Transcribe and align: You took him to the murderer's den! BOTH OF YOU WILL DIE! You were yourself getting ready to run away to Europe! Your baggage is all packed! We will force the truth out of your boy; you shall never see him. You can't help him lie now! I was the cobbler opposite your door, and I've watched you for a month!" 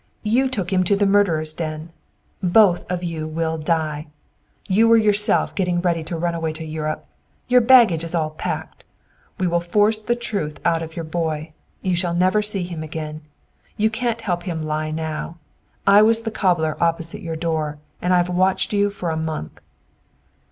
You 0.23 0.49
took 0.49 0.73
him 0.73 0.83
to 0.85 0.95
the 0.95 1.05
murderer's 1.05 1.53
den! 1.53 1.91
BOTH 2.41 2.89
OF 2.91 3.03
YOU 3.03 3.27
WILL 3.27 3.59
DIE! 3.59 4.07
You 4.67 4.87
were 4.87 4.97
yourself 4.97 5.53
getting 5.53 5.79
ready 5.79 6.03
to 6.05 6.17
run 6.17 6.33
away 6.33 6.53
to 6.53 6.65
Europe! 6.65 7.05
Your 7.47 7.61
baggage 7.61 8.03
is 8.03 8.15
all 8.15 8.31
packed! 8.31 8.83
We 9.39 9.45
will 9.45 9.59
force 9.59 10.01
the 10.01 10.15
truth 10.15 10.59
out 10.65 10.81
of 10.81 10.95
your 10.95 11.05
boy; 11.05 11.53
you 11.83 11.95
shall 11.95 12.15
never 12.15 12.41
see 12.41 12.63
him. 12.63 12.83
You 13.77 13.89
can't 13.91 14.21
help 14.21 14.41
him 14.41 14.63
lie 14.63 14.89
now! 14.89 15.37
I 15.85 16.01
was 16.01 16.23
the 16.23 16.31
cobbler 16.31 16.77
opposite 16.83 17.21
your 17.21 17.35
door, 17.35 17.77
and 18.01 18.11
I've 18.11 18.27
watched 18.27 18.73
you 18.73 18.89
for 18.89 19.11
a 19.11 19.15
month!" 19.17 19.59